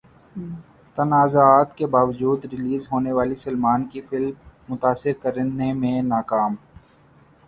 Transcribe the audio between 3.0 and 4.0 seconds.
والی سلمان